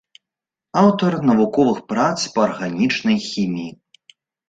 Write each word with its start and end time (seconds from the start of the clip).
Аўтар 0.81 1.17
навуковых 1.31 1.83
прац 1.93 2.17
па 2.35 2.47
арганічнай 2.49 3.25
хіміі. 3.31 3.71